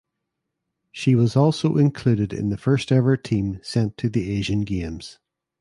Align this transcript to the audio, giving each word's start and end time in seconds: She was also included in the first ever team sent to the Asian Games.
She 0.91 1.13
was 1.13 1.35
also 1.35 1.77
included 1.77 2.33
in 2.33 2.49
the 2.49 2.57
first 2.57 2.91
ever 2.91 3.15
team 3.15 3.59
sent 3.61 3.97
to 3.97 4.09
the 4.09 4.31
Asian 4.31 4.61
Games. 4.61 5.19